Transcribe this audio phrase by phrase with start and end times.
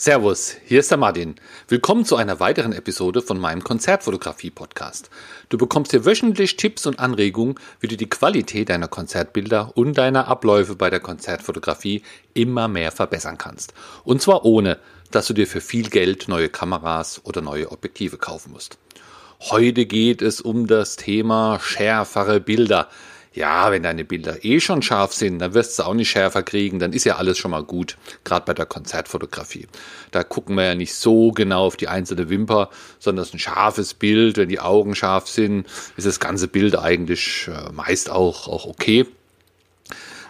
[0.00, 1.34] Servus, hier ist der Martin.
[1.68, 5.10] Willkommen zu einer weiteren Episode von meinem Konzertfotografie-Podcast.
[5.50, 10.26] Du bekommst hier wöchentlich Tipps und Anregungen, wie du die Qualität deiner Konzertbilder und deiner
[10.26, 12.02] Abläufe bei der Konzertfotografie
[12.32, 13.74] immer mehr verbessern kannst.
[14.02, 14.78] Und zwar ohne,
[15.10, 18.78] dass du dir für viel Geld neue Kameras oder neue Objektive kaufen musst.
[19.50, 22.88] Heute geht es um das Thema schärfere Bilder.
[23.32, 26.80] Ja, wenn deine Bilder eh schon scharf sind, dann wirst du auch nicht schärfer kriegen,
[26.80, 29.68] dann ist ja alles schon mal gut, gerade bei der Konzertfotografie.
[30.10, 33.38] Da gucken wir ja nicht so genau auf die einzelne Wimper, sondern es ist ein
[33.38, 35.66] scharfes Bild, wenn die Augen scharf sind,
[35.96, 39.06] ist das ganze Bild eigentlich äh, meist auch, auch okay.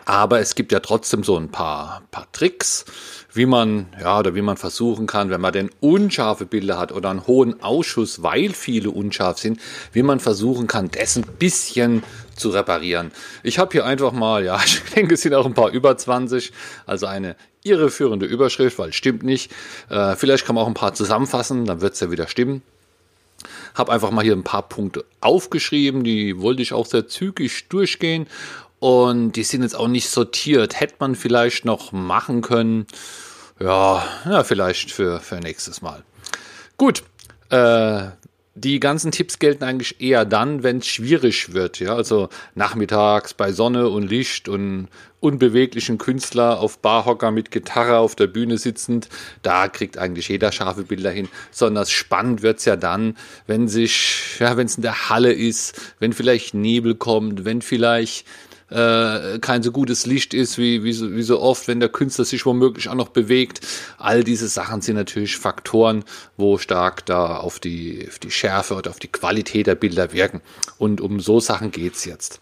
[0.05, 2.85] Aber es gibt ja trotzdem so ein paar, paar Tricks,
[3.33, 7.11] wie man, ja, oder wie man versuchen kann, wenn man denn unscharfe Bilder hat oder
[7.11, 9.61] einen hohen Ausschuss, weil viele unscharf sind,
[9.93, 12.03] wie man versuchen kann, das ein bisschen
[12.35, 13.13] zu reparieren.
[13.43, 16.53] Ich habe hier einfach mal, ja, ich denke, es sind auch ein paar über 20,
[16.87, 19.53] also eine irreführende Überschrift, weil stimmt nicht.
[19.91, 22.63] Äh, vielleicht kann man auch ein paar zusammenfassen, dann wird es ja wieder stimmen.
[23.75, 28.27] Habe einfach mal hier ein paar Punkte aufgeschrieben, die wollte ich auch sehr zügig durchgehen
[28.81, 30.81] und die sind jetzt auch nicht sortiert.
[30.81, 32.87] Hätte man vielleicht noch machen können.
[33.61, 36.03] Ja, ja vielleicht für, für nächstes Mal.
[36.77, 37.05] Gut.
[37.51, 38.09] Äh,
[38.55, 41.79] die ganzen Tipps gelten eigentlich eher dann, wenn es schwierig wird.
[41.79, 44.89] Ja, also nachmittags bei Sonne und Licht und
[45.21, 49.09] unbeweglichen Künstler auf Barhocker mit Gitarre auf der Bühne sitzend,
[49.43, 51.29] da kriegt eigentlich jeder scharfe Bilder hin.
[51.51, 56.13] Sondern spannend wird's ja dann, wenn sich, ja, wenn es in der Halle ist, wenn
[56.13, 58.27] vielleicht Nebel kommt, wenn vielleicht
[58.71, 62.25] äh, kein so gutes Licht ist, wie, wie, so, wie so oft, wenn der Künstler
[62.25, 63.61] sich womöglich auch noch bewegt.
[63.99, 66.05] All diese Sachen sind natürlich Faktoren,
[66.37, 70.41] wo stark da auf die, auf die Schärfe oder auf die Qualität der Bilder wirken.
[70.79, 72.41] Und um so Sachen geht's jetzt.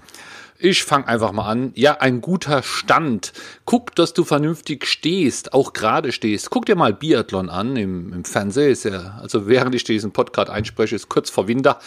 [0.61, 1.71] Ich fange einfach mal an.
[1.77, 3.33] Ja, ein guter Stand.
[3.65, 6.51] Guck, dass du vernünftig stehst, auch gerade stehst.
[6.51, 8.73] Guck dir mal Biathlon an im, im Fernsehen.
[8.73, 11.79] Ist ja, also während ich diesen Podcast einspreche, ist kurz vor Winter.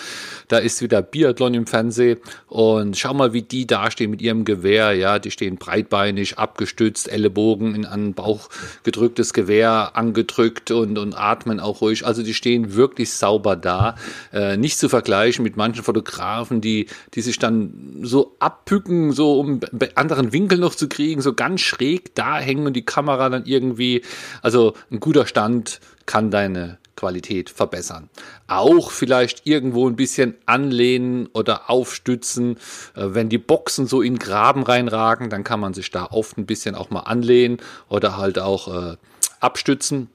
[0.48, 2.20] Da ist wieder Biathlon im Fernsehen.
[2.48, 4.94] Und schau mal, wie die dastehen mit ihrem Gewehr.
[4.94, 8.48] Ja, die stehen breitbeinig, abgestützt, Ellenbogen in den Bauch
[8.84, 12.06] gedrücktes Gewehr angedrückt und, und atmen auch ruhig.
[12.06, 13.96] Also die stehen wirklich sauber da.
[14.32, 19.40] Äh, nicht zu vergleichen mit manchen Fotografen, die, die sich dann so ab abpücken, so
[19.40, 19.60] um
[19.96, 24.04] anderen Winkel noch zu kriegen, so ganz schräg da hängen und die Kamera dann irgendwie,
[24.42, 28.10] also ein guter Stand kann deine Qualität verbessern.
[28.48, 32.58] Auch vielleicht irgendwo ein bisschen anlehnen oder aufstützen.
[32.96, 36.46] Äh, wenn die Boxen so in Graben reinragen, dann kann man sich da oft ein
[36.46, 37.58] bisschen auch mal anlehnen
[37.90, 38.98] oder halt auch äh,
[39.40, 40.10] abstützen.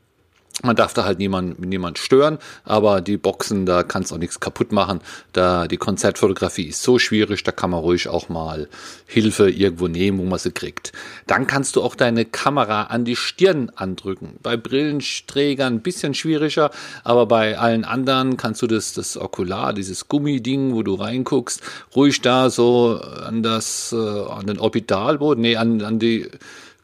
[0.63, 4.73] Man darf da halt niemand, niemand stören, aber die Boxen, da kannst auch nichts kaputt
[4.73, 5.01] machen.
[5.35, 8.69] Da die Konzertfotografie ist so schwierig, da kann man ruhig auch mal
[9.07, 10.93] Hilfe irgendwo nehmen, wo man sie kriegt.
[11.27, 14.39] Dann kannst du auch deine Kamera an die Stirn andrücken.
[14.43, 16.71] Bei Brillenträgern ein bisschen schwieriger,
[17.05, 21.61] aber bei allen anderen kannst du das, das Okular, dieses Gummiding, wo du reinguckst,
[21.95, 26.31] ruhig da so an das, äh, an den Orbitalboden, nee, an, an die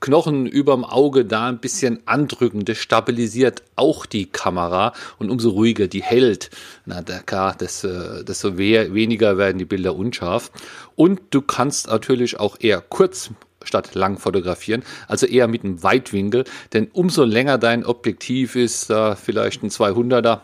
[0.02, 2.64] Knochen überm Auge da ein bisschen andrücken.
[2.64, 6.50] Das stabilisiert auch die Kamera und umso ruhiger die hält,
[6.84, 10.50] na, klar, desto, äh, desto weniger werden die Bilder unscharf.
[10.96, 13.30] Und du kannst natürlich auch eher kurz
[13.64, 19.14] statt lang fotografieren, also eher mit einem Weitwinkel, denn umso länger dein Objektiv ist, da
[19.14, 20.40] vielleicht ein 200er,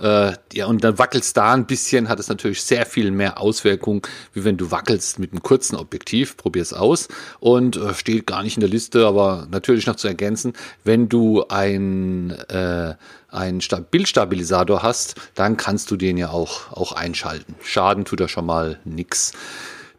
[0.00, 4.02] äh, ja, und dann wackelst da ein bisschen, hat es natürlich sehr viel mehr Auswirkungen,
[4.32, 6.36] wie wenn du wackelst mit einem kurzen Objektiv.
[6.36, 7.08] Probier's aus.
[7.40, 10.52] Und äh, steht gar nicht in der Liste, aber natürlich noch zu ergänzen,
[10.84, 12.94] wenn du ein äh,
[13.32, 17.54] einen Bildstabilisator hast, dann kannst du den ja auch, auch einschalten.
[17.62, 19.32] Schaden tut er schon mal nix.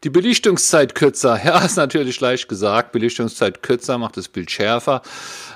[0.03, 1.39] Die Belichtungszeit kürzer.
[1.43, 2.91] Ja, ist natürlich leicht gesagt.
[2.91, 5.01] Belichtungszeit kürzer macht das Bild schärfer.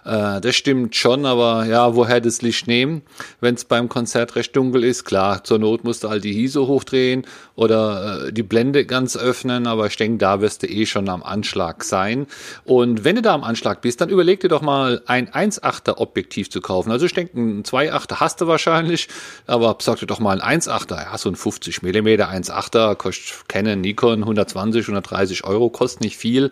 [0.06, 3.02] Äh, das stimmt schon, aber ja, woher das Licht nehmen?
[3.42, 6.68] Wenn es beim Konzert recht dunkel ist, klar, zur Not musst du halt die ISO
[6.68, 7.26] hochdrehen
[7.56, 11.24] oder äh, die Blende ganz öffnen, aber ich denke, da wirst du eh schon am
[11.24, 12.28] Anschlag sein.
[12.64, 16.50] Und wenn du da am Anschlag bist, dann überleg dir doch mal ein 1,8er Objektiv
[16.50, 16.92] zu kaufen.
[16.92, 19.10] Also ich denke, ein 2,8er hast du wahrscheinlich,
[19.46, 21.12] aber besorg dir doch mal ein 1,8er.
[21.12, 26.52] Ja, so ein 50 mm 1,8er kostet Canon, Nikon 120, 130 Euro, kostet nicht viel.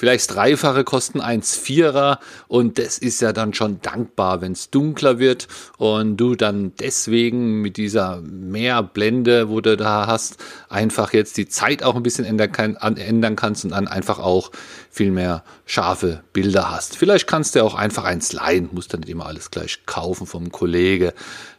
[0.00, 5.46] Vielleicht Dreifache kosten 1,4er und das ist ja dann schon dankbar, wenn es dunkler wird
[5.76, 10.38] und du dann deswegen mit dieser Mehrblende, wo du da hast,
[10.70, 14.52] einfach jetzt die Zeit auch ein bisschen ändern, ändern kannst und dann einfach auch
[14.88, 16.96] viel mehr scharfe Bilder hast.
[16.96, 20.50] Vielleicht kannst du auch einfach eins leihen, musst dann nicht immer alles gleich kaufen vom
[20.50, 21.12] Kollege.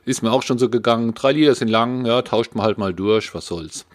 [0.04, 1.14] Ist mir auch schon so gegangen.
[1.14, 3.86] Drei Lieder sind lang, ja, tauscht man halt mal durch, was soll's.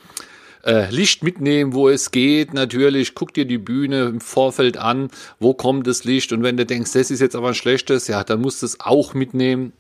[0.67, 3.15] Äh, Licht mitnehmen, wo es geht, natürlich.
[3.15, 6.33] Guck dir die Bühne im Vorfeld an, wo kommt das Licht.
[6.33, 8.81] Und wenn du denkst, das ist jetzt aber ein schlechtes, ja, dann musst du es
[8.81, 9.73] auch mitnehmen.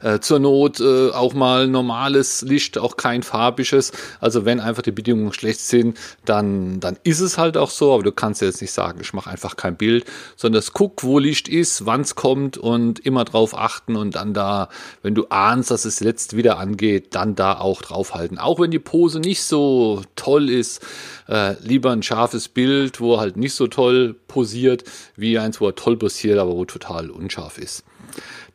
[0.00, 3.92] Äh, zur Not äh, auch mal normales Licht, auch kein farbisches.
[4.20, 7.92] Also wenn einfach die Bedingungen schlecht sind, dann, dann ist es halt auch so.
[7.94, 10.04] Aber du kannst jetzt nicht sagen, ich mache einfach kein Bild,
[10.36, 14.34] sondern das guck, wo Licht ist, wann es kommt und immer drauf achten und dann
[14.34, 14.68] da,
[15.02, 18.38] wenn du ahnst, dass es jetzt wieder angeht, dann da auch draufhalten.
[18.38, 20.84] Auch wenn die Pose nicht so toll ist,
[21.28, 24.84] äh, lieber ein scharfes Bild, wo er halt nicht so toll posiert,
[25.16, 27.84] wie eins, wo er toll posiert, aber wo total unscharf ist.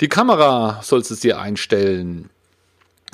[0.01, 2.29] Die Kamera sollst du dir einstellen.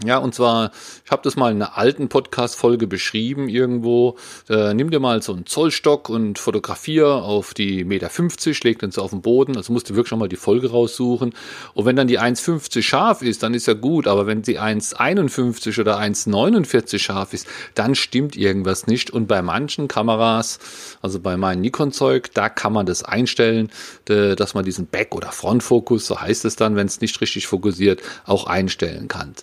[0.04, 0.72] Ja, und zwar,
[1.06, 4.18] ich habe das mal in einer alten Podcast-Folge beschrieben irgendwo.
[4.50, 8.92] Äh, nimm dir mal so einen Zollstock und fotografier auf die Meter 50, leg den
[8.92, 9.56] so auf den Boden.
[9.56, 11.34] Also musst du wirklich schon mal die Folge raussuchen.
[11.74, 14.06] Und wenn dann die 1,50 scharf ist, dann ist ja gut.
[14.06, 19.12] Aber wenn die 1,51 oder 1,49 scharf ist, dann stimmt irgendwas nicht.
[19.12, 20.60] Und bei manchen Kameras,
[21.02, 23.72] also bei meinem Nikon-Zeug, da kann man das einstellen,
[24.04, 28.02] dass man diesen Back- oder Frontfokus, so heißt es dann, wenn es nicht richtig fokussiert,
[28.26, 29.34] auch einstellen kann.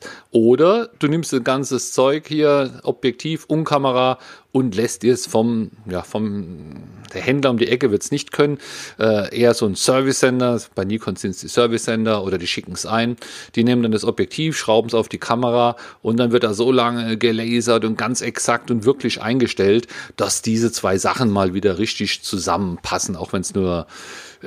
[0.43, 4.19] Oder du nimmst das ganzes Zeug hier, Objektiv und Kamera
[4.51, 6.83] und lässt es vom, ja, vom,
[7.15, 8.59] der Händler um die Ecke wird es nicht können,
[8.99, 12.87] äh, eher so ein Service-Sender, bei Nikon sind es die Service-Sender oder die schicken es
[12.87, 13.19] ein,
[13.55, 16.73] die nehmen dann das Objektiv, schrauben es auf die Kamera und dann wird da so
[16.73, 19.87] lange gelasert und ganz exakt und wirklich eingestellt,
[20.17, 23.87] dass diese zwei Sachen mal wieder richtig zusammenpassen, auch wenn es nur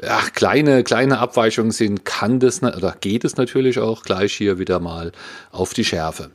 [0.01, 4.79] ja, kleine, kleine Abweichungen sind, kann das oder geht es natürlich auch gleich hier wieder
[4.79, 5.11] mal
[5.51, 6.31] auf die Schärfe.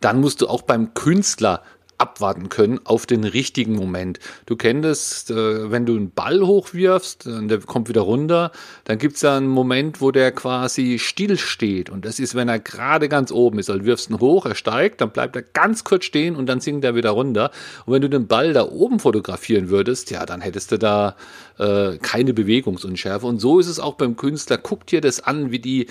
[0.00, 1.62] Dann musst du auch beim Künstler
[2.02, 4.18] abwarten können auf den richtigen Moment.
[4.46, 8.50] Du kennst äh, wenn du einen Ball hochwirfst und der kommt wieder runter,
[8.84, 11.90] dann gibt es ja einen Moment, wo der quasi still steht.
[11.90, 13.70] Und das ist, wenn er gerade ganz oben ist.
[13.70, 16.84] Also wirfst ihn hoch, er steigt, dann bleibt er ganz kurz stehen und dann sinkt
[16.84, 17.52] er wieder runter.
[17.86, 21.14] Und wenn du den Ball da oben fotografieren würdest, ja, dann hättest du da
[21.58, 23.26] äh, keine Bewegungsunschärfe.
[23.26, 24.58] Und so ist es auch beim Künstler.
[24.58, 25.86] Guck dir das an, wie die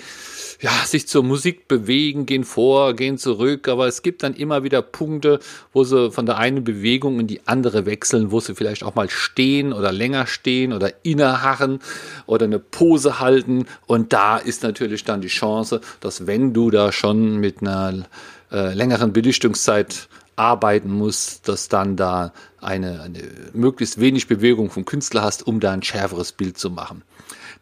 [0.60, 3.68] ja, sich zur Musik bewegen, gehen vor, gehen zurück.
[3.68, 5.40] Aber es gibt dann immer wieder Punkte,
[5.72, 9.08] wo sie von der einen Bewegung in die andere wechseln, wo sie vielleicht auch mal
[9.08, 11.80] stehen oder länger stehen oder inneharren
[12.26, 13.66] oder eine Pose halten.
[13.86, 18.04] Und da ist natürlich dann die Chance, dass wenn du da schon mit einer
[18.50, 23.20] äh, längeren Belichtungszeit arbeiten musst, dass dann da eine, eine
[23.52, 27.02] möglichst wenig Bewegung vom Künstler hast, um da ein schärferes Bild zu machen.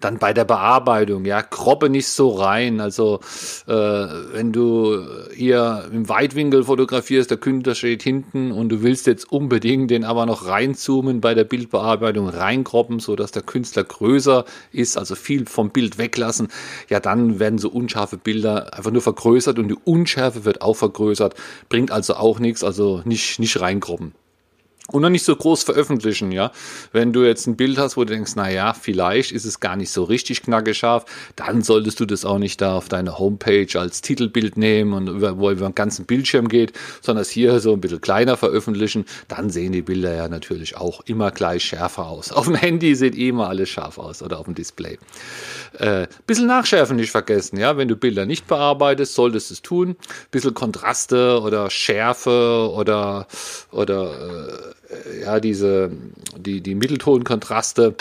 [0.01, 2.81] Dann bei der Bearbeitung, ja, kroppe nicht so rein.
[2.81, 3.21] Also
[3.67, 5.05] äh, wenn du
[5.35, 10.27] hier im Weitwinkel fotografierst, der Künstler steht hinten und du willst jetzt unbedingt den aber
[10.27, 15.71] noch reinzoomen bei der Bildbearbeitung, reinkroppen, so dass der Künstler größer ist, also viel vom
[15.71, 16.49] Bild weglassen,
[16.89, 21.35] ja, dann werden so unscharfe Bilder einfach nur vergrößert und die Unschärfe wird auch vergrößert,
[21.69, 24.15] bringt also auch nichts, also nicht, nicht reinkroppen
[24.93, 26.51] und noch nicht so groß veröffentlichen, ja.
[26.93, 29.77] Wenn du jetzt ein Bild hast, wo du denkst, na ja, vielleicht ist es gar
[29.77, 31.05] nicht so richtig knackescharf,
[31.37, 35.39] dann solltest du das auch nicht da auf deine Homepage als Titelbild nehmen und über,
[35.39, 39.51] wo über den ganzen Bildschirm geht, sondern es hier so ein bisschen kleiner veröffentlichen, dann
[39.51, 42.33] sehen die Bilder ja natürlich auch immer gleich schärfer aus.
[42.33, 44.99] Auf dem Handy sieht eh immer alles scharf aus oder auf dem Display.
[45.79, 47.77] Äh, bisschen nachschärfen nicht vergessen, ja.
[47.77, 49.97] Wenn du Bilder nicht bearbeitest, solltest du es tun.
[50.31, 53.27] Bisschen Kontraste oder Schärfe oder,
[53.71, 54.80] oder, äh,
[55.23, 55.91] ja, diese,
[56.37, 57.95] die, die Mitteltonkontraste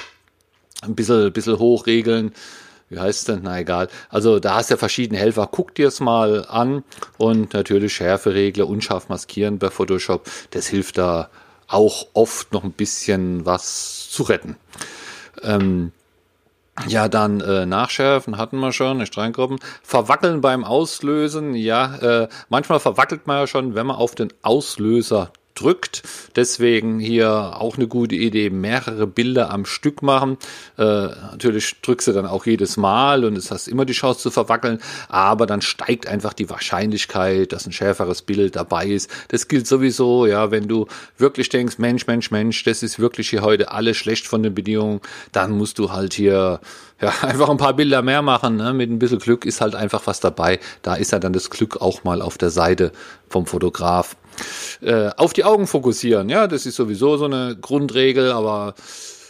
[0.82, 2.34] ein bisschen, bisschen hochregeln.
[2.90, 3.42] Wie heißt es denn?
[3.44, 3.88] Na egal.
[4.10, 5.48] Also da hast du ja verschiedene Helfer.
[5.52, 6.84] Guck dir es mal an
[7.18, 10.30] und natürlich Schärferegler, unscharf maskieren bei Photoshop.
[10.52, 11.30] Das hilft da
[11.68, 14.56] auch oft noch ein bisschen was zu retten.
[15.44, 15.92] Ähm,
[16.88, 19.16] ja, dann äh, nachschärfen hatten wir schon, nicht.
[19.84, 25.32] Verwackeln beim Auslösen, ja, äh, manchmal verwackelt man ja schon, wenn man auf den Auslöser
[25.60, 26.04] drückt.
[26.36, 30.38] Deswegen hier auch eine gute Idee, mehrere Bilder am Stück machen.
[30.78, 34.32] Äh, natürlich drückst du dann auch jedes Mal und es hast immer die Chance zu
[34.32, 39.10] verwackeln, aber dann steigt einfach die Wahrscheinlichkeit, dass ein schärferes Bild dabei ist.
[39.30, 40.88] Das gilt sowieso, ja, wenn du
[41.18, 45.02] wirklich denkst, Mensch, Mensch, Mensch, das ist wirklich hier heute alles schlecht von den Bedingungen,
[45.32, 46.60] dann musst du halt hier
[47.02, 48.58] ja, einfach ein paar Bilder mehr machen.
[48.58, 48.74] Ne?
[48.74, 50.60] Mit ein bisschen Glück ist halt einfach was dabei.
[50.82, 52.92] Da ist ja dann das Glück auch mal auf der Seite
[53.30, 54.16] vom Fotograf.
[54.82, 58.76] Äh, auf die Augen fokussieren, ja, das ist sowieso so eine Grundregel, aber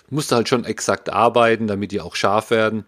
[0.10, 2.86] musst du halt schon exakt arbeiten, damit die auch scharf werden.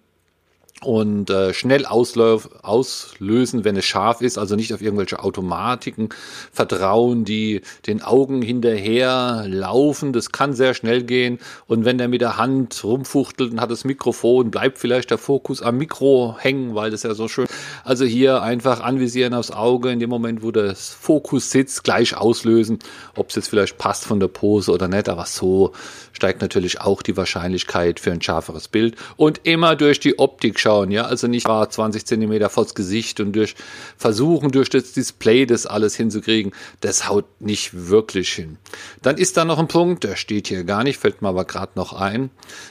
[0.83, 6.09] Und äh, schnell auslösen, wenn es scharf ist, also nicht auf irgendwelche Automatiken
[6.51, 10.11] vertrauen, die den Augen hinterher laufen.
[10.11, 13.83] Das kann sehr schnell gehen und wenn der mit der Hand rumfuchtelt und hat das
[13.83, 17.45] Mikrofon, bleibt vielleicht der Fokus am Mikro hängen, weil das ja so schön.
[17.83, 22.79] Also hier einfach anvisieren aufs Auge in dem Moment, wo das Fokus sitzt, gleich auslösen,
[23.15, 25.73] ob es jetzt vielleicht passt von der Pose oder nicht, aber so
[26.11, 30.70] steigt natürlich auch die Wahrscheinlichkeit für ein schärferes Bild und immer durch die Optik schauen
[30.71, 33.55] anschauen, ja, also nicht 20 Zentimeter vors Gesicht und durch
[33.97, 38.57] versuchen, durch das Display das alles hinzukriegen, das haut nicht wirklich hin.
[39.01, 41.73] Dann ist da noch ein Punkt, der steht hier gar nicht, fällt mir aber gerade
[41.75, 42.29] noch ein.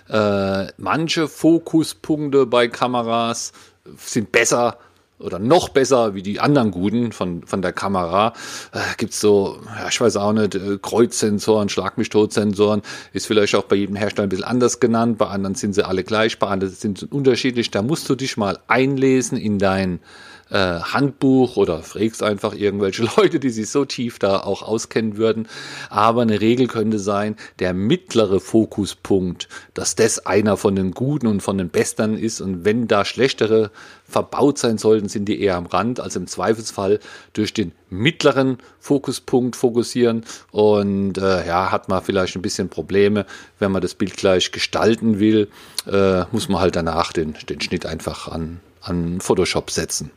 [0.09, 3.53] Äh, manche Fokuspunkte bei Kameras
[3.97, 4.79] sind besser
[5.21, 8.33] oder noch besser wie die anderen guten von, von der Kamera.
[8.73, 13.77] Äh, gibt's so, ja, ich weiß auch nicht, äh, Kreuzsensoren, Schlag-mich-tot-Sensoren, ist vielleicht auch bei
[13.77, 16.99] jedem Hersteller ein bisschen anders genannt, bei anderen sind sie alle gleich, bei anderen sind
[16.99, 17.71] sie unterschiedlich.
[17.71, 20.01] Da musst du dich mal einlesen in dein
[20.51, 25.49] äh, Handbuch oder fragst einfach irgendwelche Leute, die sich so tief da auch auskennen würden.
[25.89, 31.41] Aber eine Regel könnte sein, der mittlere Fokuspunkt, dass das einer von den guten und
[31.41, 32.41] von den Bestern ist.
[32.41, 33.71] Und wenn da schlechtere
[34.05, 36.01] verbaut sein sollten, sind die eher am Rand.
[36.01, 36.99] Also im Zweifelsfall
[37.33, 40.25] durch den mittleren Fokuspunkt fokussieren.
[40.51, 43.27] Und äh, ja, hat man vielleicht ein bisschen Probleme,
[43.59, 45.49] wenn man das Bild gleich gestalten will,
[45.87, 50.11] äh, muss man halt danach den, den Schnitt einfach an, an Photoshop setzen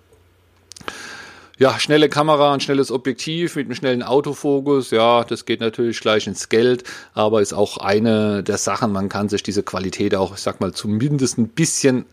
[1.60, 6.28] ja, schnelle Kamera, ein schnelles Objektiv mit einem schnellen Autofokus, ja, das geht natürlich gleich
[6.28, 6.84] ins Geld,
[7.14, 10.74] aber ist auch eine der Sachen, man kann sich diese Qualität auch, ich sag mal,
[10.74, 12.06] zumindest ein bisschen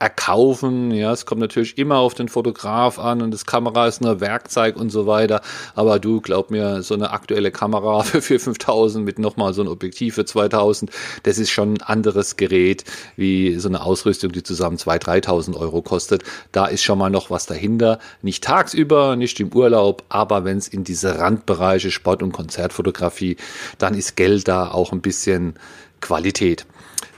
[0.00, 0.90] erkaufen.
[0.92, 4.76] Ja, es kommt natürlich immer auf den Fotograf an und das Kamera ist nur Werkzeug
[4.76, 5.42] und so weiter.
[5.74, 9.68] Aber du, glaub mir, so eine aktuelle Kamera für 4.000, 5.000 mit nochmal so ein
[9.68, 10.88] Objektiv für 2.000,
[11.22, 12.84] das ist schon ein anderes Gerät
[13.16, 16.24] wie so eine Ausrüstung, die zusammen 2.000, 3.000 Euro kostet.
[16.50, 17.98] Da ist schon mal noch was dahinter.
[18.22, 23.36] Nicht tagsüber, nicht im Urlaub, aber wenn es in diese Randbereiche Sport- und Konzertfotografie,
[23.76, 25.54] dann ist Geld da auch ein bisschen
[26.00, 26.64] Qualität.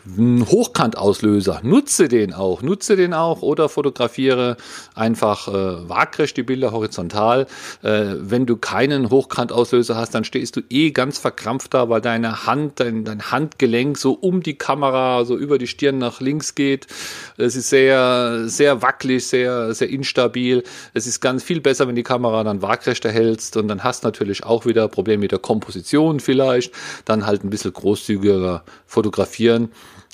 [0.04, 4.56] Hochkantauslöser, nutze den auch, nutze den auch oder fotografiere
[4.97, 7.47] einfach äh, waagrecht die Bilder horizontal.
[7.82, 12.47] Äh, wenn du keinen Hochkantauslöser hast, dann stehst du eh ganz verkrampft da, weil deine
[12.47, 16.88] Hand, dein, dein Handgelenk so um die Kamera, so über die Stirn nach links geht.
[17.37, 20.64] Es ist sehr, sehr wackelig, sehr, sehr instabil.
[20.94, 24.42] Es ist ganz viel besser, wenn die Kamera dann waagrecht erhältst und dann hast natürlich
[24.42, 26.75] auch wieder Probleme mit der Komposition vielleicht.
[27.04, 29.71] Dann halt ein bisschen großzügiger fotografieren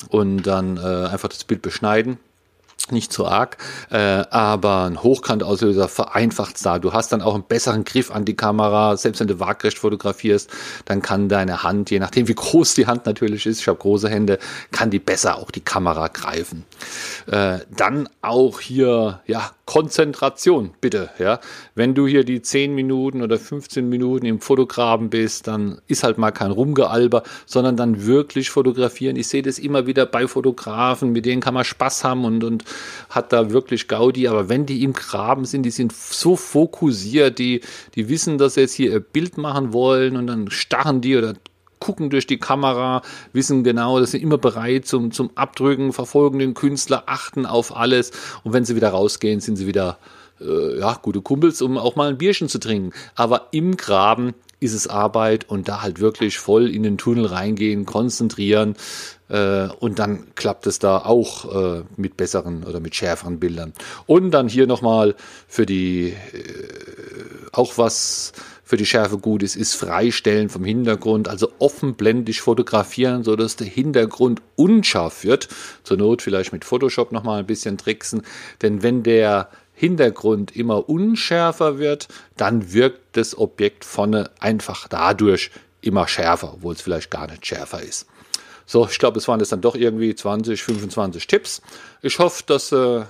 [0.08, 2.18] und dann äh, einfach das Bild beschneiden
[2.92, 3.58] nicht so arg,
[3.90, 6.78] äh, aber ein Hochkantauslöser vereinfacht es da.
[6.78, 10.50] Du hast dann auch einen besseren Griff an die Kamera, selbst wenn du waagrecht fotografierst,
[10.84, 14.08] dann kann deine Hand, je nachdem wie groß die Hand natürlich ist, ich habe große
[14.08, 14.38] Hände,
[14.70, 16.64] kann die besser auch die Kamera greifen.
[17.26, 21.40] Äh, dann auch hier, ja, Konzentration, bitte, ja.
[21.74, 26.16] Wenn du hier die 10 Minuten oder 15 Minuten im Fotograben bist, dann ist halt
[26.16, 29.16] mal kein Rumgealber, sondern dann wirklich fotografieren.
[29.16, 32.64] Ich sehe das immer wieder bei Fotografen, mit denen kann man Spaß haben und, und
[33.10, 34.26] hat da wirklich Gaudi.
[34.26, 37.60] Aber wenn die im Graben sind, die sind so fokussiert, die,
[37.94, 41.34] die wissen, dass sie jetzt hier ihr Bild machen wollen und dann starren die oder
[41.78, 46.54] gucken durch die Kamera, wissen genau, dass sie immer bereit zum, zum Abdrücken, verfolgen den
[46.54, 48.12] Künstler, achten auf alles.
[48.44, 49.98] Und wenn sie wieder rausgehen, sind sie wieder
[50.40, 52.92] äh, ja, gute Kumpels, um auch mal ein Bierchen zu trinken.
[53.14, 57.86] Aber im Graben ist es Arbeit und da halt wirklich voll in den Tunnel reingehen,
[57.86, 58.74] konzentrieren
[59.28, 63.72] äh, und dann klappt es da auch äh, mit besseren oder mit schärferen Bildern.
[64.06, 65.14] Und dann hier nochmal
[65.46, 66.14] für die, äh,
[67.52, 68.32] auch was
[68.68, 73.66] für die Schärfe gut ist, ist Freistellen vom Hintergrund, also offenblendig fotografieren, so dass der
[73.66, 75.48] Hintergrund unscharf wird.
[75.84, 78.20] Zur Not vielleicht mit Photoshop nochmal ein bisschen tricksen,
[78.60, 86.06] denn wenn der Hintergrund immer unschärfer wird, dann wirkt das Objekt vorne einfach dadurch immer
[86.06, 88.06] schärfer, obwohl es vielleicht gar nicht schärfer ist.
[88.66, 91.62] So, ich glaube, es waren jetzt dann doch irgendwie 20, 25 Tipps.
[92.02, 93.04] Ich hoffe, dass äh,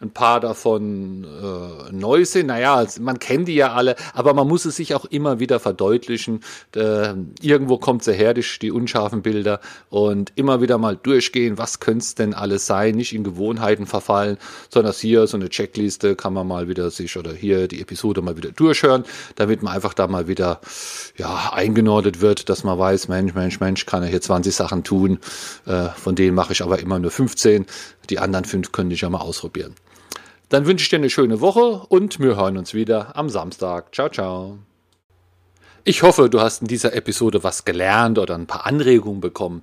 [0.00, 2.46] ein paar davon äh, neu sind.
[2.46, 6.40] Naja, man kennt die ja alle, aber man muss es sich auch immer wieder verdeutlichen.
[6.76, 11.80] Äh, irgendwo kommt sie her, die, die, unscharfen Bilder, und immer wieder mal durchgehen, was
[11.80, 14.38] könnte es denn alles sein, nicht in Gewohnheiten verfallen,
[14.68, 18.36] sondern hier so eine Checkliste kann man mal wieder sich oder hier die Episode mal
[18.36, 20.60] wieder durchhören, damit man einfach da mal wieder
[21.16, 25.18] ja, eingenordet wird, dass man weiß, Mensch, Mensch, Mensch, kann er hier 20 Sachen tun,
[25.66, 27.66] äh, von denen mache ich aber immer nur 15.
[28.10, 29.74] Die anderen fünf könnte ich ja mal ausprobieren.
[30.48, 33.94] Dann wünsche ich dir eine schöne Woche und wir hören uns wieder am Samstag.
[33.94, 34.58] Ciao, ciao.
[35.84, 39.62] Ich hoffe, du hast in dieser Episode was gelernt oder ein paar Anregungen bekommen.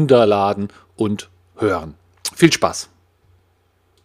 [0.01, 1.95] runterladen und hören.
[2.35, 2.89] Viel Spaß!